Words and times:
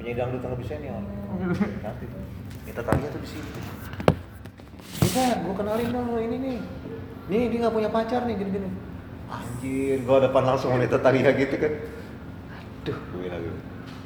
penyanyi 0.00 0.16
dangdut 0.16 0.40
yang 0.40 0.52
lebih 0.56 0.66
senior. 0.66 1.02
Nanti. 1.84 2.04
Kita 2.64 2.80
tanya 2.80 3.06
tuh 3.12 3.20
di 3.20 3.28
situ. 3.28 3.60
Kita 5.04 5.44
gua 5.44 5.54
kenalin 5.60 5.88
dong 5.92 6.08
lo 6.08 6.18
ini 6.18 6.36
nih. 6.40 6.58
Nih 7.28 7.42
dia 7.52 7.58
nggak 7.68 7.74
punya 7.76 7.90
pacar 7.92 8.24
nih 8.24 8.34
gini 8.40 8.50
gini 8.56 8.70
anjir 9.30 10.02
gua 10.02 10.18
depan 10.18 10.42
langsung 10.42 10.74
wanita 10.74 10.98
Talia 10.98 11.30
gitu 11.36 11.54
kan. 11.54 11.72
Aduh. 12.50 12.98
Gue 13.14 13.20
bilang 13.28 13.42
gitu. 13.44 13.58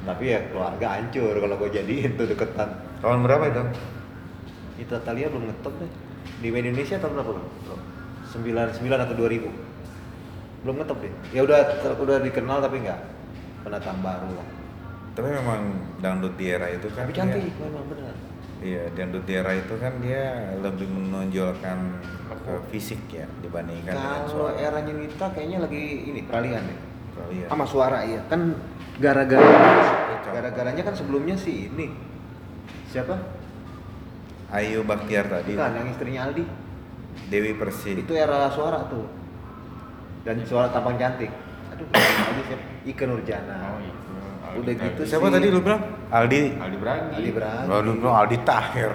Tapi 0.05 0.23
ya 0.29 0.39
keluarga 0.53 0.87
hancur 0.99 1.33
kalau 1.33 1.55
gua 1.57 1.69
jadiin 1.71 2.11
tuh 2.13 2.27
deketan. 2.29 2.69
Tahun 3.01 3.19
berapa 3.25 3.43
itu? 3.49 3.63
Ita 4.85 5.01
Talia 5.01 5.31
belum 5.31 5.49
ngetop 5.49 5.73
deh. 5.81 5.91
Di 6.43 6.47
Indonesia 6.51 7.01
tahun 7.01 7.13
berapa? 7.17 7.41
Sembilan 8.29 8.67
sembilan 8.75 8.99
atau 9.09 9.15
dua 9.17 9.29
ribu. 9.31 9.49
Belum 10.61 10.75
ngetop 10.77 10.99
deh. 11.01 11.13
Ya 11.33 11.41
udah 11.41 11.57
udah 11.97 12.17
dikenal 12.21 12.61
tapi 12.61 12.85
nggak. 12.85 12.99
Pendatang 13.65 13.97
baru. 14.05 14.29
lah 14.29 14.64
Tapi 15.15 15.27
memang 15.31 15.61
dangdut 15.97 16.35
di 16.35 16.45
era 16.45 16.67
itu 16.67 16.91
kan 16.91 17.07
tapi 17.07 17.11
dia- 17.11 17.19
cantik 17.23 17.43
memang 17.55 17.85
benar. 17.87 18.15
Iya, 18.55 18.83
dangdut 18.91 19.23
di 19.23 19.33
era 19.33 19.51
itu 19.51 19.73
kan 19.77 19.93
dia 19.99 20.23
lebih 20.57 20.87
menonjolkan 20.87 21.77
ke 22.25 22.53
fisik 22.69 22.99
ya 23.09 23.23
dibandingkan 23.39 23.93
dengan 23.93 24.21
kalau 24.21 24.51
suara. 24.51 24.59
eranya 24.59 24.93
Nita 24.93 25.27
kayaknya 25.29 25.57
lagi 25.61 25.83
ini 26.05 26.19
peralihan 26.23 26.63
Kalau 27.11 27.29
iya. 27.31 27.47
sama 27.47 27.63
suara 27.63 27.99
iya. 28.03 28.19
Kan 28.27 28.59
gara-gara 28.97 29.43
gara-garanya 30.25 30.83
kan 30.83 30.93
sebelumnya 30.93 31.35
sih 31.35 31.69
ini. 31.69 31.91
Siapa? 32.87 33.15
Ayu 34.47 34.83
Baktiar 34.83 35.27
tadi, 35.27 35.51
bukan 35.51 35.73
yang 35.73 35.87
istrinya 35.89 36.21
Aldi. 36.25 36.43
Dewi 37.27 37.55
Persik. 37.55 37.95
itu 37.97 38.13
era 38.13 38.47
suara 38.47 38.83
tuh. 38.85 39.07
Dan 40.21 40.43
suara 40.43 40.67
tampang 40.69 40.95
cantik. 40.95 41.31
Aduh 41.71 41.87
Aldi 42.27 42.41
siapa? 42.45 42.65
Ika 42.83 43.03
Nurjana. 43.05 43.55
Oh 43.69 43.79
itu. 44.55 44.63
Udah 44.63 44.73
gitu 44.79 45.01
Siapa 45.03 45.25
sih. 45.27 45.33
tadi 45.35 45.47
lu 45.51 45.59
bilang? 45.59 45.81
Aldi. 46.07 46.41
Aldi 46.55 46.77
Bragi. 46.79 47.11
Aldi 47.19 47.31
Bragi 47.35 47.67
Lalu 47.67 47.83
lu 47.83 47.91
bilang 47.99 48.15
Aldi 48.23 48.37
Tahir. 48.47 48.91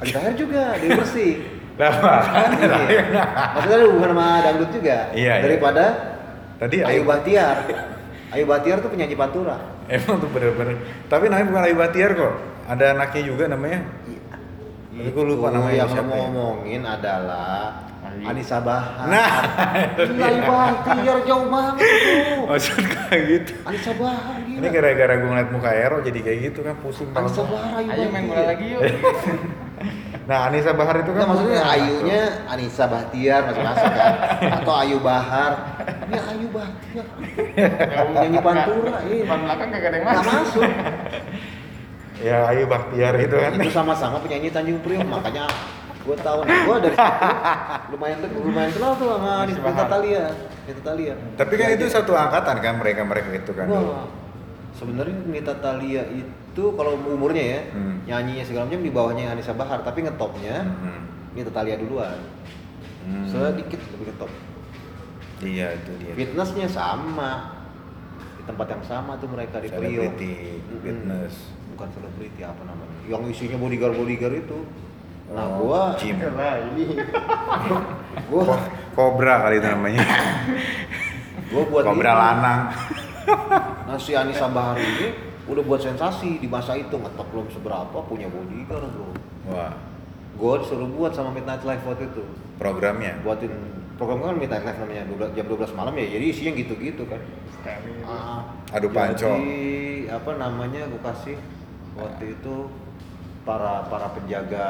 Aldi 0.00 0.12
Tahir 0.16 0.32
juga 0.34 0.62
Dewi 0.80 0.90
Bersih. 0.96 1.32
Iya. 1.76 3.12
Maksudnya 3.52 3.76
ada 3.76 3.84
hubungan 3.84 4.10
sama 4.16 4.26
dangdut 4.40 4.70
juga. 4.72 4.98
Iya, 5.12 5.34
iya. 5.36 5.44
Daripada 5.44 5.84
Tadi 6.56 6.76
Ayu 6.80 6.88
Ayu 6.88 7.02
Bahtiar. 7.04 7.56
Ayu 8.34 8.44
Bahtiar 8.48 8.76
tuh 8.80 8.88
penyanyi 8.88 9.12
pantura. 9.12 9.60
Emang 9.86 10.16
tuh 10.16 10.30
bener-bener. 10.32 10.80
Tapi 11.06 11.28
namanya 11.28 11.46
bukan 11.52 11.62
Ayu 11.68 11.76
Baktiar 11.76 12.10
kok. 12.16 12.34
Ada 12.66 12.96
anaknya 12.96 13.22
juga 13.28 13.44
namanya. 13.52 13.84
Tapi 14.96 15.08
gua 15.12 15.24
lupa 15.28 15.46
namanya 15.52 15.84
yang 15.84 15.90
siapa 15.92 16.08
lo 16.08 16.16
ya. 16.16 16.20
ngomongin 16.32 16.82
adalah 16.88 17.84
Ali. 18.00 18.24
Anissa 18.24 18.58
Bahar. 18.64 19.06
Nah, 19.12 19.30
Gila, 20.00 20.26
Ayu 20.32 20.40
Bahtiar 20.48 21.18
jauh 21.28 21.46
banget 21.52 21.74
itu. 21.84 22.14
maksud 22.48 22.80
kayak 22.88 23.20
gitu. 23.28 23.52
Anissa 23.68 23.92
Bahar. 24.00 24.35
Ini 24.56 24.66
gara-gara 24.72 25.12
gue 25.20 25.28
ngeliat 25.28 25.50
muka 25.52 25.70
Ero 25.70 25.98
jadi 26.00 26.18
kayak 26.24 26.38
gitu 26.48 26.60
kan 26.64 26.74
pusing 26.80 27.08
Anissa 27.12 27.44
banget. 27.44 27.52
Bahar 27.52 27.72
Ayu 27.76 27.88
Ayo 27.92 28.06
main 28.08 28.24
bola 28.24 28.36
Bahtiar. 28.40 28.48
lagi 28.50 28.66
yuk. 28.72 28.82
Nah, 30.26 30.50
Anissa 30.50 30.74
Bahar 30.74 30.98
itu 30.98 31.10
kan 31.14 31.22
Nah, 31.22 31.28
maksudnya 31.30 31.62
Ayunya 31.62 32.22
Anissa 32.50 32.84
Bahtiar 32.90 33.40
masing-masing 33.46 33.92
kan 33.94 34.12
atau 34.58 34.74
Ayu 34.74 34.98
Bahar. 34.98 35.52
Ini 36.02 36.18
Ayu 36.18 36.46
Bahtiar. 36.50 37.06
Nyanyi 38.10 38.38
pantura, 38.42 38.98
iya. 39.06 39.22
Depan 39.22 39.38
belakang 39.46 39.68
kagak 39.70 39.86
ada 39.86 39.96
yang 39.96 40.06
masuk. 40.10 40.26
masuk. 40.34 40.62
ya 42.16 42.48
Ayu 42.48 42.64
Baktiar 42.64 43.12
itu 43.20 43.36
kan. 43.36 43.50
itu 43.54 43.70
sama-sama 43.70 44.16
penyanyi 44.18 44.48
Tanjung 44.48 44.80
Priok 44.80 45.04
makanya 45.04 45.46
gue 46.06 46.16
tahu 46.22 46.38
nih 46.46 46.58
gue 46.64 46.76
dari 46.86 46.96
situ 46.96 47.24
lumayan 47.92 48.18
lumayan 48.24 48.70
kenal 48.70 48.92
tuh 48.94 49.06
sama 49.10 49.32
Nita 49.44 49.60
paham. 49.60 49.88
Talia 49.90 50.24
Tapi 51.34 51.54
kan 51.54 51.68
itu 51.74 51.84
satu 51.86 52.12
angkatan 52.14 52.56
kan 52.62 52.74
mereka-mereka 52.78 53.30
itu 53.30 53.52
kan. 53.54 53.66
Wah, 53.68 54.06
sebenarnya 54.76 55.16
Nita 55.24 55.56
Talia 55.56 56.04
itu 56.06 56.64
kalau 56.70 56.94
umurnya 56.98 57.44
ya 57.50 57.60
Hmm. 57.70 57.96
nyanyinya 58.04 58.44
segala 58.44 58.64
macam 58.64 58.80
di 58.80 58.90
bawahnya 58.90 59.24
Anissa 59.28 59.52
Bahar 59.52 59.80
tapi 59.80 60.00
ngetopnya 60.00 60.62
Hmm. 60.62 61.00
Nita 61.32 61.50
Talia 61.50 61.74
duluan 61.74 62.20
Hmm. 63.02 63.24
sedikit 63.24 63.80
lebih 63.90 64.10
ngetop 64.10 64.30
Iya 65.38 65.66
itu 65.74 65.90
dia. 65.98 66.12
fitnessnya 66.14 66.66
sama 66.66 67.52
di 68.34 68.42
tempat 68.44 68.66
yang 68.68 68.82
sama 68.82 69.16
tuh 69.16 69.28
mereka 69.28 69.58
di 69.58 69.68
Priok 69.68 70.16
Mm-mm. 70.16 70.80
fitness. 70.80 71.34
bukan 71.68 71.88
selebriti 71.90 72.40
apa 72.40 72.62
namanya 72.62 72.96
yang 73.06 73.20
isinya 73.26 73.56
bodyguard 73.56 73.94
bodyguard 73.94 74.36
itu 74.38 74.58
nah 75.26 75.44
Oh, 75.52 75.66
gua 75.66 75.82
gym. 75.96 76.16
Lah 76.22 76.54
ini. 76.68 76.86
gua 78.30 78.42
Ko- 78.46 78.64
Kobra 78.94 79.42
kali 79.42 79.58
itu 79.58 79.66
namanya. 79.66 80.00
gua 81.46 81.62
buat 81.66 81.82
Kobra 81.84 82.08
ini. 82.08 82.20
lanang. 82.22 82.60
Nah 83.86 83.96
si 83.96 84.12
Anissa 84.12 84.50
Bahar 84.50 84.74
ini 84.76 85.14
udah 85.46 85.62
buat 85.62 85.78
sensasi 85.78 86.42
di 86.42 86.48
masa 86.50 86.74
itu 86.74 86.90
ngetop 86.90 87.26
belum 87.30 87.46
seberapa 87.48 87.98
punya 88.02 88.26
bodyguard 88.26 88.90
bro. 88.90 89.08
Wah, 89.46 89.72
Gue 90.36 90.52
disuruh 90.60 90.90
buat 90.90 91.14
sama 91.14 91.32
Midnight 91.32 91.64
Live 91.64 91.86
waktu 91.86 92.10
itu. 92.10 92.22
programnya. 92.58 93.16
Buatin 93.22 93.52
program 93.96 94.20
kan 94.20 94.36
Midnight 94.36 94.64
Live 94.64 94.78
namanya 94.82 95.04
12, 95.08 95.32
jam 95.32 95.46
12 95.48 95.72
malam 95.72 95.94
ya. 95.96 96.06
Jadi 96.12 96.24
isinya 96.28 96.52
gitu-gitu 96.52 97.02
kan. 97.08 97.20
Ah, 98.04 98.42
Adu 98.74 98.90
panco. 98.90 99.32
Jadi 99.32 99.56
apa 100.10 100.30
namanya 100.36 100.90
gue 100.90 101.00
kasih 101.00 101.36
waktu 101.96 102.36
itu 102.36 102.54
para 103.48 103.86
para 103.86 104.12
penjaga 104.12 104.68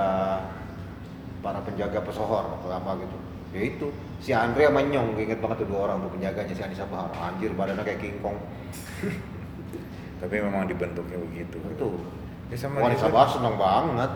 para 1.40 1.58
penjaga 1.64 1.98
pesohor 2.04 2.46
atau 2.60 2.70
apa 2.70 3.00
gitu. 3.02 3.16
Ya 3.54 3.60
itu 3.62 3.86
si 4.18 4.30
Andre 4.34 4.66
sama 4.66 4.82
Nyong 4.82 5.14
inget 5.16 5.38
banget 5.38 5.62
tuh 5.62 5.68
dua 5.70 5.80
orang 5.90 6.02
tuh 6.02 6.10
penjaganya 6.12 6.54
si 6.54 6.62
Anissa 6.62 6.86
Bahar. 6.86 7.10
Anjir 7.14 7.54
badannya 7.54 7.82
kayak 7.82 8.00
King 8.02 8.18
Kong. 8.20 8.36
Tapi 10.20 10.34
memang 10.40 10.64
dibentuknya 10.66 11.18
begitu. 11.20 11.56
Betul. 11.62 12.00
Ya 12.48 12.56
sama 12.56 12.82
Wah, 12.82 12.88
Anissa 12.90 13.08
Bahar 13.08 13.28
seneng 13.30 13.56
banget. 13.56 14.12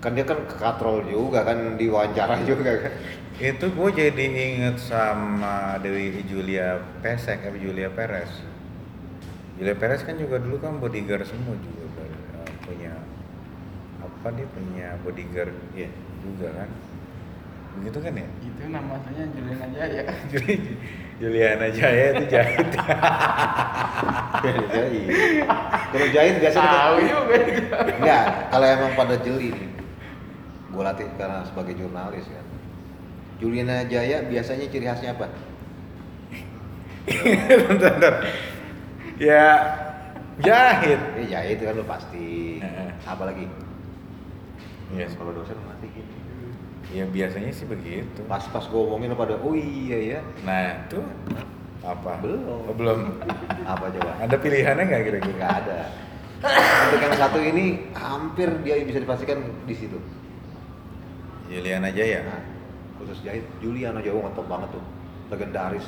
Kan 0.00 0.12
dia 0.12 0.24
kan 0.28 0.38
kekatrol 0.46 1.04
juga 1.08 1.42
kan 1.42 1.76
diwawancara 1.76 2.36
juga 2.50 2.72
kan. 2.86 2.92
Itu 3.36 3.68
gue 3.68 3.88
jadi 3.92 4.24
inget 4.24 4.80
sama 4.80 5.76
Dewi 5.84 6.24
Julia 6.24 6.80
Pesek, 7.04 7.44
eh, 7.44 7.52
Julia 7.60 7.92
Perez. 7.92 8.32
Julia 9.60 9.76
Perez 9.76 10.00
kan 10.00 10.16
juga 10.16 10.40
dulu 10.40 10.56
kan 10.56 10.80
bodyguard 10.80 11.24
semua 11.28 11.52
juga 11.60 12.00
eh, 12.00 12.48
punya 12.64 12.92
apa 14.00 14.28
dia 14.32 14.48
punya 14.48 14.88
bodyguard 15.04 15.52
Iya. 15.76 15.88
juga 16.24 16.48
kan. 16.54 16.68
Begitu 17.76 17.98
kan 18.00 18.12
ya? 18.14 18.26
Itu 18.40 18.62
nama 18.66 18.90
aslinya 18.96 19.24
Juliana 19.30 19.66
Jaya. 19.70 20.02
Juli- 20.32 20.76
Juliana 21.16 21.66
Jaya 21.70 22.04
itu 22.12 22.24
jahit. 22.28 22.68
jahit. 24.68 25.08
Kalau 25.86 26.06
jahit 26.12 26.34
biasanya 26.38 26.70
Tahu 26.70 26.96
juga. 27.00 27.36
Enggak, 27.88 28.24
kalau 28.50 28.66
emang 28.66 28.92
pada 28.94 29.14
jeli 29.18 29.48
nih. 29.50 29.68
Gue 30.68 30.82
latih 30.82 31.08
karena 31.16 31.40
sebagai 31.42 31.72
jurnalis 31.72 32.26
kan. 32.28 32.46
Juliana 33.36 33.84
Jaya 33.86 34.24
biasanya 34.24 34.68
ciri 34.68 34.84
khasnya 34.84 35.12
apa? 35.12 35.28
bentar, 37.70 37.92
bentar. 37.96 38.14
Ya 39.16 39.44
jahit. 40.40 41.00
Eh 41.16 41.26
jahit 41.28 41.58
kan 41.60 41.76
lo 41.76 41.84
pasti. 41.84 42.60
Heeh. 42.60 42.88
Apa 43.04 43.24
lagi? 43.24 43.46
Iya, 44.92 45.06
Kalau 45.12 45.32
dosen 45.32 45.56
mati 45.64 45.88
gitu. 45.90 46.15
Ya 46.94 47.04
biasanya 47.06 47.50
sih 47.50 47.66
begitu. 47.66 48.20
Pas-pas 48.30 48.66
gue 48.66 48.80
omongin 48.80 49.10
lo 49.10 49.16
pada, 49.18 49.38
oh 49.40 49.54
iya 49.54 50.18
ya. 50.18 50.20
Nah, 50.46 50.86
itu 50.86 51.00
apa? 51.86 52.18
Belum. 52.18 52.66
Oh, 52.66 52.74
belum. 52.74 53.00
Apa 53.72 53.90
coba? 53.94 54.12
Ada 54.18 54.36
pilihannya 54.42 54.84
nggak 54.90 55.02
kira-kira? 55.06 55.34
Nggak 55.38 55.54
ada. 55.62 55.80
Untuk 56.86 57.00
yang 57.02 57.16
satu 57.18 57.38
ini 57.38 57.90
hampir 57.94 58.48
dia 58.66 58.82
bisa 58.82 58.98
dipastikan 58.98 59.38
di 59.66 59.74
situ. 59.74 59.98
Juliana 61.46 61.90
Jaya. 61.94 62.26
Nah, 62.26 62.42
khusus 62.98 63.22
jahit 63.22 63.46
Juliana 63.62 64.02
Jawa 64.02 64.26
ngetop 64.26 64.46
banget 64.50 64.68
tuh. 64.74 64.84
Legendaris. 65.30 65.86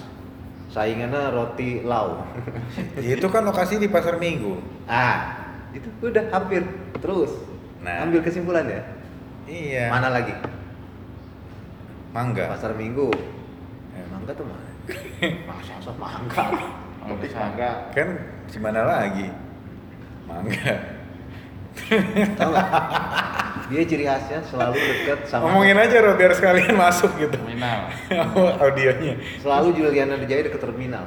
Saingannya 0.71 1.35
roti 1.35 1.83
lau. 1.83 2.23
itu 3.03 3.27
kan 3.27 3.43
lokasi 3.43 3.83
di 3.83 3.91
pasar 3.91 4.21
Minggu. 4.23 4.61
ah, 4.87 5.35
itu 5.75 5.89
udah 5.99 6.31
hampir. 6.31 6.63
Terus. 7.03 7.35
Nah. 7.83 8.07
Ambil 8.07 8.23
kesimpulan 8.23 8.67
ya. 8.71 8.83
Iya. 9.49 9.85
Mana 9.91 10.15
lagi? 10.15 10.35
Mangga. 12.11 12.45
Pasar 12.51 12.73
Minggu. 12.75 13.09
Ya. 13.93 14.03
Mangga 14.09 14.33
tuh 14.33 14.47
mana? 14.47 14.65
Masa 15.49 15.73
masa 15.77 15.93
mangga. 16.01 16.45
Petik 17.05 17.33
mangga. 17.35 17.71
Kan 17.93 18.09
di 18.49 18.59
mana 18.59 18.81
lagi? 18.85 19.27
Mangga. 20.25 20.73
Tahu? 22.35 22.53
Dia 23.69 23.85
ciri 23.85 24.09
khasnya 24.09 24.41
selalu 24.49 24.81
dekat 24.81 25.29
sama 25.29 25.45
Ngomongin 25.53 25.77
aja 25.77 26.01
Ro, 26.01 26.17
biar 26.17 26.33
sekalian 26.33 26.73
masuk 26.75 27.13
gitu. 27.21 27.37
Terminal. 27.37 27.93
Oh, 28.33 28.49
audionya. 28.65 29.21
selalu 29.39 29.77
Juliana 29.77 30.17
Jaya 30.25 30.49
dekat 30.49 30.65
terminal. 30.65 31.05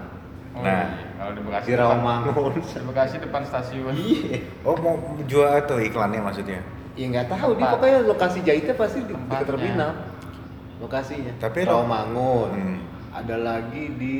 Oh, 0.53 0.61
Nah. 0.61 0.69
iya. 0.69 1.09
kalau 1.17 1.31
di 1.33 1.41
Bekasi 1.41 1.65
Di 1.65 1.73
Rawamangun. 1.73 2.53
Di 2.53 2.85
Bekasi 2.85 3.15
depan 3.17 3.41
stasiun. 3.49 3.93
Iya. 3.97 4.37
Oh, 4.61 4.77
mau 4.77 4.93
jual 5.25 5.49
itu 5.57 5.75
iklannya 5.89 6.21
maksudnya. 6.21 6.61
Ya 6.93 7.05
nggak 7.09 7.33
tahu, 7.33 7.49
dia 7.55 7.65
Tempat. 7.65 7.73
pokoknya 7.73 7.97
lokasi 8.05 8.39
jahitnya 8.45 8.75
pasti 8.75 8.99
di 8.99 9.09
dekat 9.09 9.17
Tempatnya. 9.17 9.47
terminal. 9.49 9.91
Lokasinya. 10.81 11.33
Tapi 11.37 11.59
lo- 11.63 11.69
Rawamangun. 11.77 12.51
Hmm. 12.51 12.77
Ada 13.11 13.35
lagi 13.37 13.83
di 13.95 14.17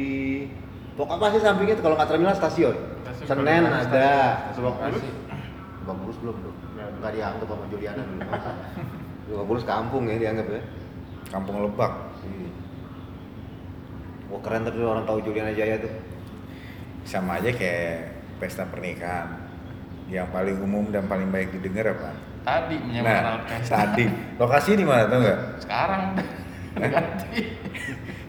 pokoknya 0.93 1.21
pasti 1.21 1.37
sampingnya 1.39 1.75
tuh 1.75 1.83
kalau 1.83 1.95
nggak 1.95 2.09
terminal 2.09 2.35
stasiun. 2.35 2.75
Stasiun 3.01 3.27
Senen 3.27 3.63
ada. 3.65 4.11
Lebak 4.53 5.95
Bulus 5.97 6.17
belum 6.21 6.35
tuh. 6.37 6.53
Belum. 6.77 6.91
Nggak 7.01 7.11
dianggap 7.11 7.47
sama 7.47 7.65
Juliana 7.67 8.01
dulu. 8.01 8.21
Lebak 9.27 9.45
Bulus 9.47 9.65
kampung 9.65 10.03
ya 10.05 10.15
dianggap 10.15 10.47
ya. 10.47 10.61
Kampung 11.27 11.57
Lebak. 11.63 11.93
Iya. 12.21 12.49
Wah 14.29 14.39
keren 14.39 14.63
tuh 14.63 14.85
orang 14.85 15.03
tahu 15.03 15.19
Juliana 15.21 15.51
Jaya 15.51 15.75
tuh. 15.75 15.91
Sama 17.03 17.41
aja 17.41 17.49
kayak 17.49 18.11
pesta 18.37 18.63
pernikahan. 18.63 19.49
Yang 20.05 20.27
paling 20.29 20.57
umum 20.59 20.91
dan 20.91 21.07
paling 21.07 21.31
baik 21.31 21.55
didengar 21.55 21.95
apa? 21.95 22.11
Tadi 22.41 22.75
menyewakan 22.77 23.47
Nah, 23.47 23.61
tadi. 23.63 24.05
Lokasi 24.35 24.75
di 24.75 24.83
mana 24.83 25.07
tau 25.07 25.17
nggak? 25.17 25.39
Sekarang 25.61 26.03
ganti. 26.77 27.41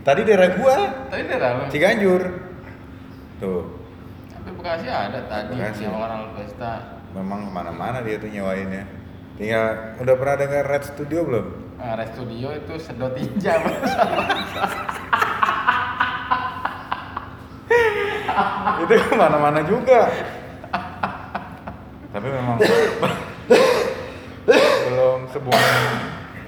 Tadi 0.03 0.21
daerah 0.27 0.51
gua, 0.59 0.77
Tadi 1.11 1.23
udah 1.27 1.39
lalu. 1.39 1.63
Ciganjur. 1.71 2.23
Tuh, 3.39 3.63
Tapi 4.35 4.51
Bekasi 4.55 4.87
ada 4.91 5.21
tadi 5.27 5.55
Bekasi. 5.59 5.83
menyewakan 5.87 6.21
pesta. 6.39 6.73
memang 7.13 7.45
ke 7.45 7.51
mana-mana 7.53 7.99
dia 8.03 8.17
tuh 8.19 8.31
nyewainnya. 8.33 8.89
Tinggal, 9.37 9.97
udah 10.01 10.15
pernah 10.17 10.37
dengar 10.39 10.65
Red 10.65 10.85
Studio 10.87 11.21
belum? 11.29 11.47
Nah, 11.77 11.99
Res 11.99 12.11
Studio 12.15 12.49
itu 12.57 12.75
sedot 12.79 13.15
hijau. 13.19 13.61
itu 18.83 18.95
ke 18.99 19.15
mana-mana 19.15 19.61
juga 19.63 20.11
tapi 22.13 22.29
memang 22.29 22.61
belum 24.91 25.19
sebuah 25.33 25.63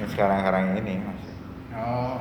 yang 0.03 0.09
sekarang-sekarang 0.13 0.77
ini 0.77 1.01
oh. 1.75 2.17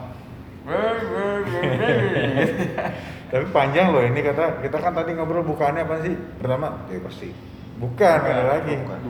Tapi 3.34 3.46
panjang 3.50 3.90
loh 3.92 4.04
ini 4.06 4.22
kata 4.22 4.62
kita 4.62 4.78
kan 4.80 4.94
tadi 4.94 5.12
ngobrol 5.12 5.44
bukaannya 5.44 5.84
apa 5.84 6.06
sih 6.06 6.14
pertama 6.38 6.86
Dewi 6.88 7.02
Persik. 7.02 7.34
bukan 7.82 8.20
ada 8.22 8.62
lagi 8.62 8.78
Bukan. 8.78 9.00
Itu 9.02 9.10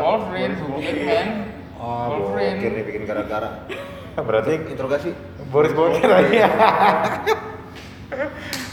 Wolverine, 0.00 0.54
Hitman. 0.56 1.28
Oh, 1.76 2.32
Wolverine. 2.32 2.62
nih 2.62 2.82
bikin 2.86 3.02
gara-gara. 3.04 3.66
berarti 4.28 4.52
interogasi. 4.72 5.12
Boris 5.52 5.72
Bokir 5.76 6.08
lagi 6.08 6.40
ya 6.40 6.48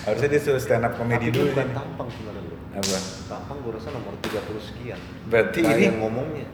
harusnya 0.05 0.27
dia 0.29 0.41
suruh 0.41 0.61
stand 0.61 0.83
up 0.83 0.97
comedy 0.97 1.29
dulu 1.29 1.53
bukan 1.53 1.69
tampang 1.73 2.07
sebenarnya 2.11 2.41
apa 2.73 2.97
Tampang 3.29 3.57
gue 3.61 3.71
rasa 3.77 3.89
nomor 3.93 4.13
30 4.25 4.57
sekian. 4.61 4.97
berarti 5.29 5.59
Kayak 5.61 5.77
ini 5.77 5.83
yang 5.85 5.97
ngomongnya. 6.01 6.45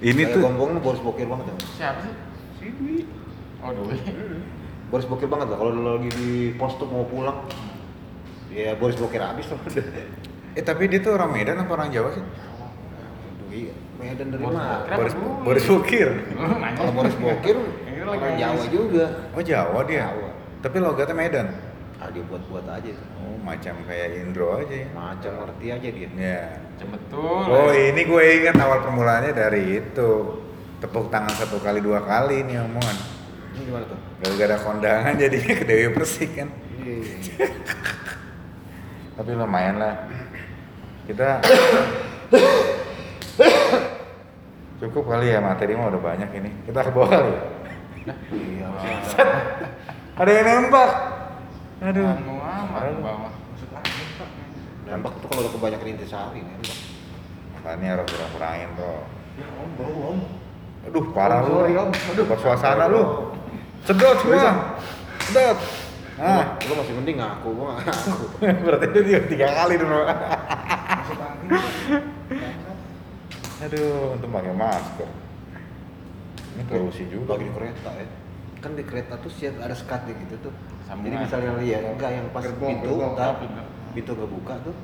ini 0.00 0.22
Kayak 0.24 0.32
tuh 0.32 0.40
ngomongnya 0.48 0.80
Boris 0.80 1.00
Bokir 1.04 1.28
banget 1.28 1.46
ya. 1.48 1.54
Siapa 1.76 1.98
sih? 2.00 2.12
Si 2.56 2.66
Dwi. 2.76 2.96
Oh, 3.64 3.70
Dwi. 3.72 3.96
Boris 4.92 5.06
Bokir 5.10 5.28
banget 5.28 5.48
lah. 5.52 5.58
Kalau 5.60 5.72
lagi 5.72 6.10
di 6.12 6.30
pos 6.56 6.76
tuh 6.76 6.88
mau 6.88 7.04
pulang, 7.08 7.46
ya 8.52 8.76
Boris 8.76 8.96
Bokir 8.96 9.20
habis 9.22 9.48
tuh. 9.48 9.58
eh 10.56 10.64
tapi 10.64 10.88
dia 10.88 11.04
tuh 11.04 11.12
orang 11.20 11.36
Medan 11.36 11.60
apa 11.60 11.72
orang 11.76 11.92
Jawa 11.92 12.16
sih 12.16 12.24
Dwi, 13.44 13.68
Medan 14.00 14.32
dari 14.32 14.40
mana? 14.40 14.88
Boris 14.88 15.12
dulu? 15.12 15.28
Boris 15.44 15.64
Bokir. 15.68 16.08
Kalau 16.80 16.92
Boris 16.96 17.16
Bokir, 17.20 17.56
orang 18.06 18.34
Jawa 18.40 18.64
juga. 18.72 19.04
oh 19.36 19.42
Jawa 19.44 19.80
dia 19.84 20.08
Jawa. 20.08 20.30
tapi 20.64 20.76
logatnya 20.80 21.16
Medan 21.16 21.48
Ah, 21.96 22.12
dia 22.12 22.20
buat-buat 22.28 22.68
aja 22.68 22.92
tuh. 22.92 23.08
Oh, 23.24 23.40
macam 23.40 23.72
kayak 23.88 24.20
Indro 24.20 24.60
aja 24.60 24.84
ya. 24.84 24.88
Macam 24.92 25.32
ngerti 25.40 25.66
aja 25.72 25.88
dia. 25.88 26.08
Ya. 26.12 26.44
Betul. 26.76 27.40
Oh, 27.48 27.72
ini 27.72 28.04
gue 28.04 28.24
ingat 28.36 28.60
awal 28.60 28.84
permulaannya 28.84 29.32
dari 29.32 29.80
itu. 29.80 30.10
Tepuk 30.76 31.08
tangan 31.08 31.32
satu 31.32 31.56
kali 31.56 31.80
dua 31.80 32.04
kali 32.04 32.44
nih 32.44 32.60
omongan. 32.68 33.15
Ini 33.56 33.72
gimana 33.72 33.88
tuh? 33.88 33.96
Gara-gara 34.20 34.56
kondangan 34.60 35.16
jadinya 35.16 35.54
ke 35.56 35.64
Dewi 35.64 35.88
Persik 35.96 36.30
kan. 36.36 36.48
Iya. 36.84 37.48
Tapi 39.16 39.30
lumayan 39.32 39.80
lah. 39.80 39.96
Kita 41.08 41.40
cukup 44.76 45.08
kali 45.08 45.32
ya 45.32 45.40
materi 45.40 45.72
mah 45.72 45.88
udah 45.88 46.02
banyak 46.04 46.30
ini. 46.36 46.52
Kita 46.68 46.84
ke 46.84 46.92
bawah 46.92 47.08
kali 47.08 47.32
ya. 47.32 47.42
Iya. 48.28 48.68
Ada 50.20 50.30
yang 50.36 50.46
nembak. 50.68 50.90
Aduh. 51.80 52.12
Anu 52.12 52.34
amat 52.44 52.92
ke 52.92 53.00
bawah. 53.00 53.32
Nembak 54.84 55.12
tuh 55.16 55.28
kalau 55.32 55.40
udah 55.48 55.52
kebanyakan 55.56 55.88
intisari 55.96 56.44
nembak. 56.44 56.78
Makanya 57.56 57.88
harus 57.96 58.06
kurang-kurangin 58.12 58.68
bro. 58.76 59.00
Ya 59.40 59.48
om, 59.64 59.70
bau 59.80 59.96
om. 60.12 60.18
Aduh 60.86 61.04
parah 61.16 61.40
Om, 61.40 61.72
lu. 61.72 61.82
Aduh 61.88 62.24
bersuasana 62.28 62.84
lu. 62.92 63.32
Sedot 63.84 64.16
semua. 64.24 64.78
Sedot. 65.28 65.58
Nah, 66.16 66.56
Nah, 66.56 66.56
lu 66.64 66.72
masih 66.80 66.96
mending 66.96 67.20
ngaku, 67.20 67.48
gua 67.52 67.76
ngaku. 67.76 68.24
berarti 68.64 68.86
itu 68.88 69.00
dia 69.04 69.20
tiga 69.28 69.52
kali 69.52 69.76
dulu. 69.76 70.00
Aduh, 73.66 74.16
untung 74.16 74.32
pakai 74.32 74.52
masker. 74.56 75.08
Ini 76.56 76.62
polusi 76.72 77.04
juga. 77.12 77.36
Lagi 77.36 77.44
di 77.44 77.52
kereta 77.52 77.90
ya. 77.92 78.08
Kan 78.64 78.72
di 78.72 78.84
kereta 78.88 79.14
tuh 79.20 79.28
siap 79.28 79.60
ada 79.60 79.76
sekatnya 79.76 80.16
gitu 80.24 80.48
tuh. 80.48 80.52
Sambungan. 80.88 81.20
Jadi 81.20 81.24
misalnya 81.28 81.52
lihat 81.60 81.82
enggak 81.84 82.10
yang 82.16 82.26
pas 82.32 82.42
Gerbong, 82.48 82.70
pintu, 82.80 82.88
gerbong, 82.96 83.12
ntar 83.12 83.34
pintu. 83.36 83.62
pintu 83.92 84.12
kebuka 84.16 84.54
tuh. 84.64 84.76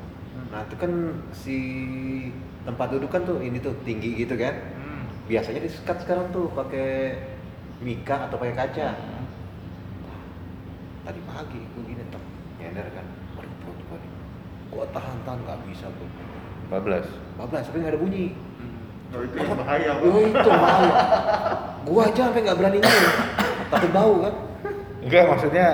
Nah, 0.53 0.61
itu 0.69 0.75
kan 0.77 0.93
si 1.33 1.59
tempat 2.69 2.87
duduk 2.93 3.09
kan 3.09 3.25
tuh 3.25 3.41
ini 3.41 3.57
tuh 3.57 3.73
tinggi 3.89 4.21
gitu 4.21 4.37
kan. 4.37 4.53
Hmm. 4.53 5.09
Biasanya 5.33 5.65
di 5.65 5.71
sekat 5.73 6.05
sekarang 6.05 6.29
tuh 6.29 6.53
pakai 6.53 7.17
mika 7.83 8.31
atau 8.31 8.39
pakai 8.39 8.55
kaca. 8.55 8.89
Tadi 11.03 11.21
pagi 11.27 11.59
gue 11.59 11.83
gini 11.83 12.03
tuh 12.15 12.23
nyender 12.63 12.87
kan. 12.95 13.07
Waduh, 13.35 13.55
perut 13.59 13.79
gua 13.91 13.99
nih. 13.99 14.13
Gua 14.71 14.85
tahan-tahan 14.95 15.39
nggak 15.43 15.59
bisa 15.67 15.87
bro. 15.91 16.07
14. 16.71 17.05
Bablas, 17.37 17.65
tapi 17.69 17.77
nggak 17.83 17.93
ada 17.93 18.01
bunyi. 18.01 18.25
Oh, 19.13 19.21
itu 19.21 19.37
yang 19.37 19.53
bahaya, 19.61 19.93
Oh, 20.01 20.25
itu 20.25 20.49
bahaya. 20.49 20.93
Gua 21.85 22.03
aja 22.09 22.23
sampai 22.31 22.41
nggak 22.47 22.57
berani 22.57 22.79
nyetir. 22.81 23.13
Takut 23.69 23.91
bau 23.93 24.15
kan. 24.25 24.35
Enggak, 25.03 25.25
maksudnya 25.27 25.67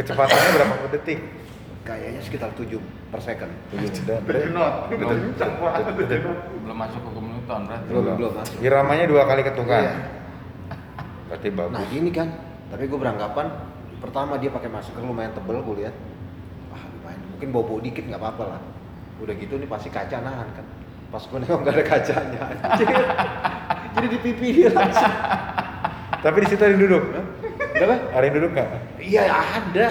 kecepatannya 0.00 0.50
berapa 0.56 0.74
per 0.80 0.90
detik? 0.96 1.20
Kayaknya 1.82 2.20
sekitar 2.22 2.50
7 2.54 2.78
per 3.10 3.20
second. 3.20 3.52
Not. 4.54 4.74
Belum. 4.88 5.34
Belum 5.36 6.76
masuk 6.78 7.00
ke 7.02 7.10
Newton 7.20 7.60
berarti. 7.66 7.86
Belum, 7.90 8.14
belum 8.16 8.32
masuk. 8.38 8.56
Iramanya 8.62 9.04
dua 9.10 9.22
kali 9.26 9.42
ketukan. 9.44 9.82
Iya. 9.82 10.21
Berarti 11.42 11.58
bagus. 11.58 11.74
Nah 11.74 11.84
ini 11.90 12.10
kan, 12.14 12.28
tapi 12.70 12.86
gue 12.86 12.94
beranggapan 12.94 13.46
pertama 13.98 14.38
dia 14.38 14.54
pakai 14.54 14.70
masker 14.70 15.02
lumayan 15.02 15.34
tebel 15.34 15.58
gue 15.58 15.76
lihat. 15.82 15.94
Wah 16.70 16.78
lumayan, 16.78 17.18
mungkin 17.34 17.48
bau-bau 17.50 17.82
dikit 17.82 18.06
nggak 18.06 18.22
apa-apa 18.22 18.44
lah. 18.46 18.60
Udah 19.18 19.34
gitu 19.34 19.58
nih 19.58 19.66
pasti 19.66 19.90
kaca 19.90 20.22
nahan 20.22 20.46
kan. 20.54 20.66
Pas 21.10 21.22
gue 21.26 21.38
nengok 21.42 21.58
nggak 21.66 21.74
ada 21.74 21.82
kacanya. 21.82 22.40
anjir. 22.46 22.86
Jadi 23.98 24.06
di 24.06 24.18
pipi 24.22 24.46
dia 24.54 24.70
langsung. 24.70 25.14
Tapi 26.22 26.36
di 26.38 26.46
situ 26.46 26.62
ada 26.62 26.72
yang 26.78 26.82
duduk. 26.86 27.04
Kenapa? 27.74 27.94
Ada 28.14 28.22
yang 28.22 28.34
duduk 28.38 28.50
nggak? 28.54 28.68
Iya 29.02 29.22
ada. 29.26 29.86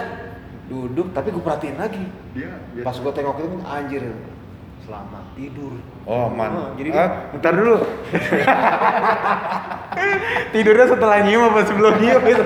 Duduk, 0.71 1.07
tapi 1.11 1.35
gue 1.35 1.43
perhatiin 1.43 1.75
lagi. 1.75 2.05
Dia 2.31 2.47
Pas 2.79 2.95
gue 2.95 3.11
tengok 3.11 3.43
itu 3.43 3.59
anjir, 3.67 4.07
selamat 4.81 5.23
tidur. 5.37 5.73
Oh, 6.09 6.27
man. 6.33 6.51
Oh, 6.57 6.69
jadi 6.75 6.89
ah, 6.97 7.09
bentar 7.31 7.53
dulu. 7.53 7.77
Tidurnya 10.51 10.85
setelah 10.89 11.17
nyium 11.23 11.43
apa 11.53 11.59
sebelum 11.63 11.93
nyium 12.01 12.23
itu? 12.25 12.43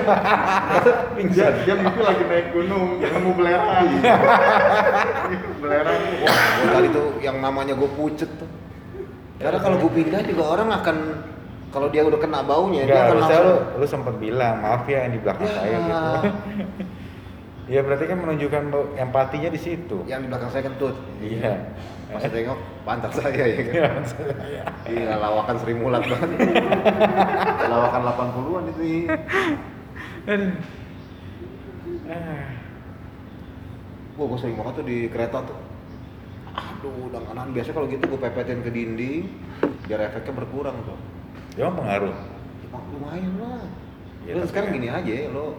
dia, 1.32 1.48
dia 1.64 1.74
mungkin 1.74 2.02
lagi 2.04 2.24
naik 2.28 2.46
gunung, 2.52 3.00
nemu 3.00 3.30
belerang. 3.34 3.86
belerang. 5.58 6.00
Wah, 6.22 6.38
gua 6.60 6.68
kali 6.76 6.88
tuh 6.92 7.06
yang 7.24 7.36
namanya 7.40 7.74
gue 7.74 7.90
pucet 7.96 8.30
tuh. 8.36 8.48
Karena 9.40 9.58
kalau 9.60 9.76
gue 9.80 9.90
pindah 9.92 10.20
juga 10.24 10.42
orang 10.56 10.68
akan 10.80 10.96
kalau 11.74 11.92
dia 11.92 12.02
udah 12.06 12.16
kena 12.16 12.40
baunya 12.40 12.88
dia 12.88 12.94
Enggak, 12.94 13.04
akan 13.04 13.16
harusnya 13.20 13.36
lu, 13.36 13.52
langsung 13.52 13.80
lu 13.80 13.86
sempat 13.90 14.14
bilang, 14.16 14.54
maaf 14.64 14.82
ya 14.88 14.98
yang 15.04 15.12
di 15.12 15.20
belakang 15.20 15.44
Ya. 15.44 15.54
saya 15.60 15.76
gitu. 15.76 16.08
Iya 17.66 17.82
berarti 17.82 18.06
kan 18.06 18.18
menunjukkan 18.22 18.62
empatinya 18.94 19.50
di 19.50 19.58
situ. 19.58 20.06
yang 20.06 20.22
di 20.22 20.30
belakang 20.30 20.54
saya 20.54 20.70
kentut. 20.70 20.94
Iya. 21.18 21.66
Pas 22.06 22.22
saya 22.22 22.30
tengok 22.30 22.58
pantat 22.86 23.10
saya 23.10 23.42
ya 23.42 23.58
kan. 23.58 23.74
Iya. 23.74 24.62
Iya, 24.86 25.10
lawakan 25.18 25.56
Sri 25.58 25.74
Mulat 25.74 26.06
banget. 26.06 26.30
lawakan 27.66 28.00
80-an 28.06 28.64
itu. 28.70 28.82
Aduh. 30.30 30.52
Ah. 32.06 32.46
Gua 34.14 34.38
sering 34.38 34.56
banget 34.56 34.72
tuh 34.80 34.86
di 34.86 34.98
kereta 35.10 35.38
tuh. 35.42 35.58
Aduh, 36.56 37.10
udah 37.10 37.20
kanan 37.26 37.50
biasa 37.52 37.74
kalau 37.74 37.90
gitu 37.90 38.06
gue 38.06 38.16
pepetin 38.16 38.64
ke 38.64 38.70
dinding 38.72 39.28
biar 39.84 40.06
efeknya 40.06 40.32
berkurang 40.38 40.78
tuh. 40.86 40.96
Ya 41.58 41.68
pengaruh. 41.68 42.14
Ya, 42.14 42.78
lumayan 42.94 43.32
lah. 43.42 43.60
Ya, 44.24 44.32
Lu 44.38 44.46
sekarang 44.46 44.70
kan- 44.72 44.76
gini 44.80 44.88
aja 44.88 45.12
ya, 45.12 45.28
lo 45.34 45.58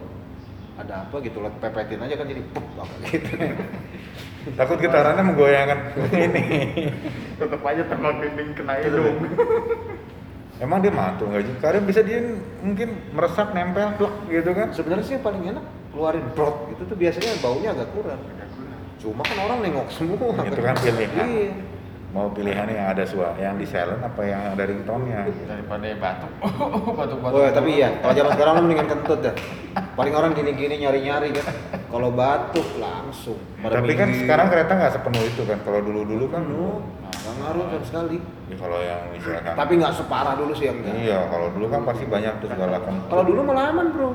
ada 0.78 0.94
apa 1.02 1.16
gitu 1.26 1.42
lo 1.42 1.50
pepetin 1.58 1.98
aja 1.98 2.14
kan 2.14 2.26
jadi 2.30 2.42
pup 2.54 2.62
apa 2.78 2.94
gitu. 3.10 3.30
Takut 4.54 4.78
getarannya 4.78 5.22
menggoyangkan 5.34 5.78
ini. 6.14 6.44
Tetap 7.36 7.60
aja 7.66 7.82
tembak 7.84 8.22
dinding 8.22 8.50
kena 8.54 8.78
hidung. 8.80 9.18
Emang 10.58 10.78
dia 10.82 10.90
mantul 10.94 11.30
nggak 11.30 11.42
sih? 11.46 11.54
Karena 11.58 11.80
bisa 11.82 12.00
dia 12.02 12.18
mungkin 12.62 12.88
meresap 13.14 13.54
nempel 13.54 13.94
plek 13.98 14.14
gitu 14.30 14.50
kan? 14.54 14.68
Sebenarnya 14.74 15.04
sih 15.04 15.14
yang 15.18 15.24
paling 15.26 15.42
enak 15.50 15.64
keluarin 15.90 16.26
brot 16.34 16.70
itu 16.70 16.82
tuh 16.86 16.96
biasanya 16.96 17.30
baunya 17.42 17.68
agak 17.74 17.88
kurang. 17.94 18.20
Cuma 18.98 19.22
kan 19.22 19.38
orang 19.38 19.58
nengok 19.62 19.88
semua. 19.94 20.34
Itu 20.46 20.62
kan 20.62 20.74
pilihan. 20.78 21.26
Iya. 21.26 21.50
Mau 22.18 22.28
pilihannya 22.34 22.74
yang 22.74 22.88
ada 22.90 23.04
suara 23.06 23.38
yang 23.38 23.54
di 23.54 23.62
silent 23.62 24.02
apa 24.02 24.22
yang 24.26 24.42
ada 24.58 24.62
ringtone-nya 24.66 25.30
daripada 25.46 25.86
batuk 25.94 26.32
batuk 26.98 27.18
batuk 27.22 27.38
Oh 27.38 27.50
tapi 27.54 27.70
iya, 27.78 27.94
kalau 28.02 28.14
zaman 28.18 28.32
sekarang 28.34 28.52
lu 28.58 28.62
mendingan 28.66 28.88
kentut 28.90 29.18
dah. 29.22 29.34
Paling 29.94 30.14
orang 30.18 30.32
gini-gini 30.34 30.74
nyari-nyari 30.82 31.30
kan. 31.38 31.54
Kalau 31.86 32.10
batuk 32.10 32.66
langsung. 32.82 33.38
Pada 33.62 33.78
tapi 33.78 33.94
kan 33.94 34.10
minggir. 34.10 34.26
sekarang 34.26 34.46
kereta 34.50 34.72
nggak 34.74 34.92
sepenuh 34.98 35.22
itu 35.22 35.42
kan 35.46 35.58
kalau 35.62 35.78
dulu 35.78 36.00
dulu 36.02 36.24
kan 36.26 36.42
penuh, 36.42 36.82
nggak 37.06 37.34
ngaruh 37.38 37.64
sama 37.70 37.86
sekali. 37.86 38.18
ya 38.50 38.56
kalau 38.58 38.78
yang 38.82 39.00
misalkan 39.14 39.54
Tapi 39.54 39.72
nggak 39.78 39.94
separah 39.94 40.34
dulu 40.34 40.52
sih 40.58 40.66
yang 40.66 40.78
iya 40.98 41.18
kalau 41.30 41.46
dulu 41.54 41.66
kan 41.70 41.80
pasti 41.86 42.04
banyak 42.10 42.34
tuh 42.42 42.48
segala 42.50 42.76
kentut 42.82 43.08
Kalau 43.14 43.22
dulu 43.22 43.40
malah 43.46 43.64
aman 43.70 43.86
bro. 43.94 44.10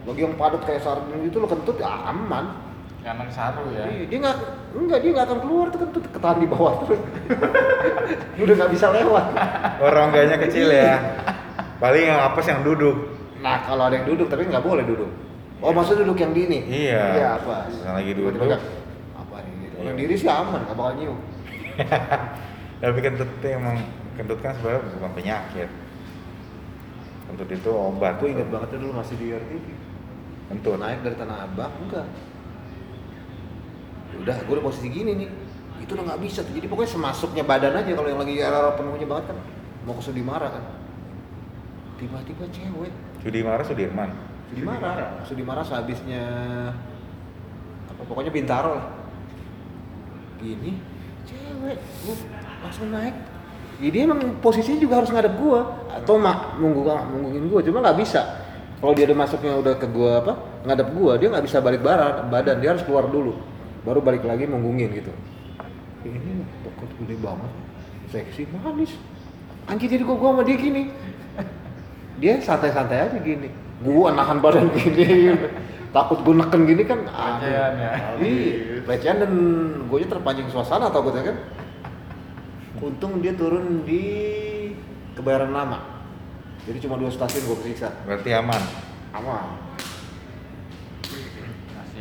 Bagi 0.00 0.20
yang 0.26 0.34
padat 0.34 0.62
kayak 0.66 0.82
sardin 0.82 1.22
gitu 1.30 1.38
lo 1.38 1.46
kentut 1.46 1.78
ya 1.78 2.10
aman. 2.10 2.69
Karena 3.00 3.24
saru 3.32 3.64
ya 3.72 3.84
Iya, 3.88 4.04
Dia 4.06 4.18
nggak, 4.20 4.36
enggak 4.76 4.98
dia 5.00 5.10
nggak 5.16 5.26
akan 5.26 5.38
keluar 5.40 5.66
tuh 5.72 5.78
kentut 5.80 6.04
ketahan 6.12 6.38
di 6.38 6.48
bawah 6.48 6.72
terus. 6.84 7.00
Dia 8.36 8.42
udah 8.44 8.56
nggak 8.60 8.72
bisa 8.76 8.86
lewat. 8.92 9.24
oh 9.80 9.90
rongganya 9.90 10.36
kecil 10.36 10.68
ya 10.68 10.94
paling 11.80 12.04
yang 12.12 12.20
apes 12.20 12.44
yang 12.44 12.60
duduk 12.60 12.96
Nah 13.40 13.64
kalau 13.64 13.88
ada 13.88 13.96
yang 13.96 14.04
duduk 14.04 14.28
tapi 14.28 14.44
nggak 14.44 14.60
boleh 14.60 14.84
duduk. 14.84 15.08
Oh 15.64 15.72
maksudnya 15.72 16.04
duduk 16.04 16.20
yang 16.20 16.32
gini? 16.36 16.60
Iya. 16.68 17.04
Iya 17.16 17.28
apa? 17.40 17.56
Yang 17.72 17.94
lagi 17.96 18.12
duduk. 18.12 18.32
nggak, 18.36 18.62
Apa 19.16 19.36
nih? 19.40 19.52
Gitu. 19.64 19.74
Kalau 19.80 19.88
yang 19.88 19.98
diri 19.98 20.14
sih 20.16 20.28
aman, 20.28 20.60
nggak 20.64 20.76
bakal 20.76 20.92
nyium. 21.00 21.18
tapi 22.84 22.98
kentut 23.00 23.28
itu 23.40 23.46
emang 23.48 23.76
kentut 24.16 24.40
kan 24.44 24.52
sebenarnya 24.56 24.92
bukan 25.00 25.12
penyakit 25.16 25.68
kentut 27.28 27.48
itu 27.48 27.70
obat 27.72 28.16
Aku 28.20 28.28
ingat 28.28 28.48
banget 28.52 28.68
tuh 28.76 28.78
dulu 28.84 28.92
masih 29.00 29.16
di 29.16 29.26
RTV. 29.32 29.66
kentut 30.52 30.76
Naik 30.76 31.00
dari 31.00 31.16
Tanah 31.16 31.48
Abang, 31.48 31.72
enggak. 31.80 32.04
Ya 34.10 34.16
Udah, 34.26 34.36
gue 34.42 34.54
udah 34.58 34.64
posisi 34.64 34.88
gini 34.90 35.12
nih. 35.14 35.28
Itu 35.80 35.96
udah 35.96 36.04
nggak 36.14 36.20
bisa 36.22 36.44
tuh. 36.44 36.52
Jadi 36.52 36.66
pokoknya 36.66 36.90
semasuknya 36.94 37.42
badan 37.46 37.78
aja 37.78 37.90
kalau 37.94 38.08
yang 38.10 38.20
lagi 38.20 38.34
era 38.38 38.74
penuhnya 38.74 39.06
banget 39.06 39.32
kan. 39.32 39.38
Mau 39.88 39.94
ke 39.96 40.02
Sudimara 40.04 40.48
kan. 40.50 40.64
Tiba-tiba 42.00 42.44
cewek. 42.48 42.92
Sudimara 43.20 43.60
Sudirman 43.60 44.10
Sudimara. 44.48 45.06
Sudimara 45.28 45.60
sehabisnya 45.60 46.24
apa 47.86 48.02
pokoknya 48.08 48.32
Bintaro 48.32 48.80
lah. 48.80 48.86
Gini, 50.40 50.80
cewek, 51.28 51.76
gua 51.76 52.16
langsung 52.64 52.88
naik. 52.88 53.12
Jadi 53.80 53.96
emang 54.00 54.20
posisinya 54.40 54.80
juga 54.80 55.04
harus 55.04 55.12
ngadep 55.12 55.36
gua 55.36 55.84
atau 55.92 56.16
mak 56.16 56.56
nunggu 56.56 56.80
nunggungin 56.84 57.44
gua, 57.52 57.60
cuma 57.60 57.78
nggak 57.84 57.98
bisa. 58.00 58.20
Kalau 58.80 58.96
dia 58.96 59.04
udah 59.04 59.18
masuknya 59.20 59.52
udah 59.60 59.74
ke 59.76 59.86
gua 59.92 60.24
apa 60.24 60.32
ngadep 60.64 60.88
gua, 60.96 61.20
dia 61.20 61.28
nggak 61.28 61.44
bisa 61.44 61.60
balik 61.60 61.84
badan, 61.84 62.32
badan 62.32 62.56
dia 62.64 62.72
harus 62.72 62.84
keluar 62.88 63.04
dulu, 63.12 63.36
baru 63.84 64.00
balik 64.04 64.24
lagi 64.24 64.44
nunggungin 64.44 64.92
gitu. 64.92 65.12
Ini 66.04 66.44
pokok 66.64 66.88
gede 67.04 67.16
banget, 67.20 67.52
seksi, 68.08 68.42
manis. 68.52 68.96
Anjir 69.68 69.92
jadi 69.92 70.02
gua, 70.02 70.16
gua 70.16 70.30
sama 70.32 70.42
dia 70.48 70.56
gini, 70.56 70.88
dia 72.16 72.40
santai-santai 72.40 73.08
aja 73.08 73.18
gini. 73.20 73.52
Gua 73.84 74.12
nahan 74.12 74.40
badan 74.40 74.72
gini. 74.76 75.36
Takut 75.90 76.22
gua 76.24 76.44
neken 76.44 76.64
gini 76.64 76.82
kan 76.86 77.04
aduh. 77.04 77.50
Pelecehan 78.86 79.16
ya. 79.20 79.26
iya. 79.26 79.26
Dan 79.26 79.32
gue 79.90 80.06
terpancing 80.06 80.48
suasana 80.48 80.88
takutnya 80.88 81.34
kan. 81.34 81.36
Untung 82.80 83.20
dia 83.20 83.36
turun 83.36 83.84
di 83.84 84.02
kebayaran 85.18 85.52
lama. 85.52 85.84
Jadi 86.64 86.78
cuma 86.86 86.96
dua 86.96 87.12
stasiun 87.12 87.44
gua 87.44 87.58
kesiksa. 87.60 87.92
Berarti 88.06 88.30
aman? 88.32 88.62
Aman 89.12 89.69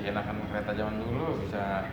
enakan 0.09 0.35
kereta 0.49 0.71
zaman 0.73 0.95
dulu 1.01 1.39
bisa 1.45 1.85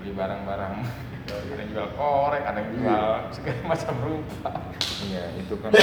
beli 0.00 0.12
barang-barang. 0.14 0.74
Ada 1.26 1.58
yang 1.58 1.70
jual 1.74 1.88
korek 1.98 2.38
ada 2.46 2.62
yang 2.62 2.70
jual 2.78 3.10
segala 3.34 3.60
macam 3.66 3.94
rupa. 3.98 4.50
Iya 5.10 5.24
itu 5.34 5.58
kan. 5.58 5.74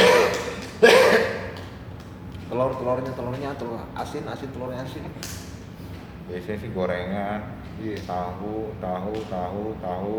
Telur 2.47 2.71
telurnya 2.79 3.11
telurnya 3.11 3.49
telur 3.59 3.83
asin 3.91 4.23
asin 4.23 4.49
telurnya 4.55 4.87
asin. 4.87 5.03
Biasanya 6.31 6.57
sih 6.63 6.69
gorengan 6.71 7.41
Iya. 7.75 7.99
tahu 8.07 8.71
tahu 8.79 9.13
tahu 9.27 9.63
tahu. 9.83 10.17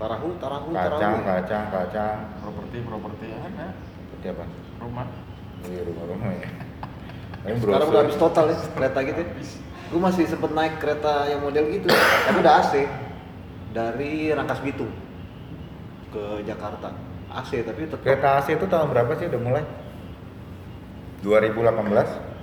Tarahu 0.00 0.28
tarahu 0.40 0.68
kacang 0.72 1.20
tarahu. 1.20 1.28
kacang 1.28 1.64
kacang. 1.68 2.18
Properti 2.40 2.76
properti 2.80 3.26
ada. 3.28 3.66
Seperti 3.76 4.26
apa? 4.32 4.44
Rumah. 4.80 5.06
Iya 5.68 5.80
rumah-rumah 5.84 6.30
ya. 6.32 6.48
Tapi 7.44 7.56
sekarang 7.60 7.88
udah 7.92 8.00
habis 8.08 8.16
total 8.16 8.44
ya 8.48 8.56
kereta 8.72 8.98
gitu 9.04 9.20
gue 9.92 10.00
masih 10.00 10.24
sempet 10.24 10.50
naik 10.52 10.80
kereta 10.80 11.28
yang 11.28 11.44
model 11.44 11.68
gitu 11.68 11.88
tapi 11.90 12.38
udah 12.40 12.54
AC 12.62 12.72
dari 13.74 14.30
Rangkas 14.30 14.62
Bitung 14.62 14.90
ke 16.14 16.46
Jakarta. 16.46 16.94
AC 17.34 17.66
tapi 17.66 17.90
tetap 17.90 18.00
kereta 18.06 18.38
AC 18.38 18.54
itu 18.54 18.66
tahun 18.70 18.88
berapa 18.94 19.12
sih 19.18 19.26
udah 19.26 19.40
mulai? 19.42 19.64
2018 21.26 22.34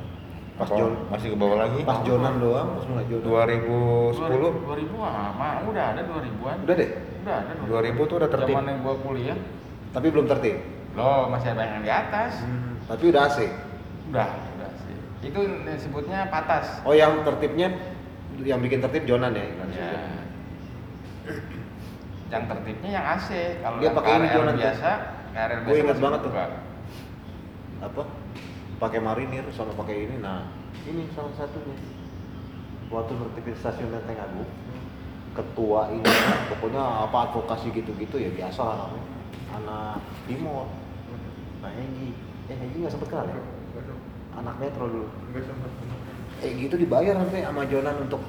Pas 0.61 0.69
Apa? 0.69 0.85
Masih 1.09 1.33
ke 1.33 1.37
bawah 1.41 1.57
lagi? 1.57 1.81
Pas 1.81 2.05
Jonan 2.05 2.37
doang 2.37 2.77
pas 2.77 2.85
mulai 2.85 3.05
Jonan 3.09 3.25
2010 3.25 4.93
2000 4.93 5.01
ah 5.01 5.29
mah 5.33 5.65
udah 5.65 5.85
ada 5.95 6.01
2000-an 6.05 6.57
udah 6.67 6.75
deh. 6.77 6.89
Udah 7.25 7.35
ada 7.41 7.51
2000 7.65 8.09
tuh 8.09 8.15
udah 8.21 8.29
tertib. 8.29 8.53
Zaman 8.53 8.69
yang 8.69 8.79
gua 8.85 8.95
kuliah. 9.01 9.37
Tapi 9.89 10.07
belum 10.13 10.25
tertib. 10.29 10.57
Loh 10.93 11.31
masih 11.33 11.57
ada 11.57 11.63
yang 11.65 11.81
di 11.81 11.89
atas. 11.89 12.45
Tapi 12.85 13.03
udah 13.09 13.21
AC 13.25 13.37
udah 14.11 14.29
itu 15.21 15.39
disebutnya 15.65 16.29
patas. 16.33 16.81
Oh 16.81 16.97
yang 16.97 17.21
tertibnya 17.21 17.69
yang 18.41 18.59
bikin 18.61 18.81
tertib 18.81 19.05
Jonan 19.05 19.37
ya 19.37 19.45
ya 19.45 20.01
yang 22.31 22.43
tertibnya 22.47 22.89
yang 22.89 23.05
AC 23.05 23.59
kalau 23.61 23.77
Dia 23.77 23.91
pakai 23.93 24.11
ini 24.17 24.27
Jonan 24.33 24.55
biasa 24.57 24.89
KRL 25.35 25.59
biasa 25.67 25.77
ingat 25.77 25.87
masih 25.95 26.03
banget 26.03 26.19
tuh. 26.23 26.31
apa? 27.81 28.03
Pakai 28.81 28.99
marinir 29.01 29.45
sama 29.53 29.73
pakai 29.77 30.09
ini. 30.09 30.15
Nah 30.21 30.49
ini 30.89 31.05
salah 31.13 31.33
satunya. 31.37 31.77
Waktu 32.91 33.13
tertib 33.15 33.45
stasiun 33.55 33.93
Lenteng 33.93 34.19
Agung 34.19 34.49
ketua 35.31 35.87
ini 35.95 36.11
pokoknya 36.51 37.07
apa 37.07 37.31
advokasi 37.31 37.71
gitu-gitu 37.71 38.19
ya 38.19 38.31
biasa 38.33 38.61
lah 38.63 38.75
namanya. 38.83 39.07
Anak 39.59 39.97
timur. 40.25 40.67
Nah 41.61 41.71
Hegi 41.71 42.09
eh 42.49 42.57
Hegi 42.57 42.77
nggak 42.81 42.91
sempet 42.91 43.07
kenal 43.11 43.29
ya 43.29 43.39
anak 44.37 44.55
metro 44.59 44.85
dulu. 44.87 45.07
Eh 46.41 46.51
gitu 46.57 46.75
dibayar 46.79 47.17
sampai 47.19 47.43
sama 47.43 47.61
Jonan 47.67 47.95
untuk 48.07 48.21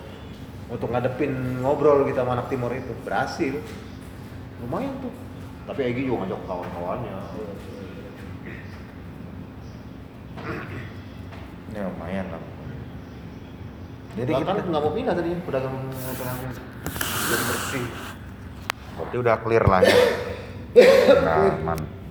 untuk 0.73 0.89
ngadepin 0.89 1.61
ngobrol 1.61 2.05
gitu 2.09 2.19
sama 2.19 2.39
anak 2.39 2.49
timur 2.51 2.73
itu. 2.75 2.93
Berhasil. 3.07 3.55
Lumayan 4.65 4.95
tuh. 5.03 5.13
Tapi 5.69 5.81
Egi 5.95 6.11
juga 6.11 6.27
ngajak 6.27 6.41
kawan-kawannya. 6.47 7.15
Ya 11.73 11.83
lumayan 11.89 12.27
lah. 12.29 12.43
Jadi 14.13 14.29
jadi 14.29 14.45
kan 14.45 14.57
kita 14.61 14.69
nggak 14.69 14.85
mau 14.85 14.93
pindah 14.93 15.15
tadi 15.17 15.31
pedagang 15.41 15.77
pedagang 15.89 16.39
jadi 17.33 17.45
bersih. 17.49 17.87
berarti 18.93 19.17
udah 19.25 19.37
clear 19.41 19.65
lah 19.65 19.81
ya. 19.81 19.97
Aman 21.65 22.02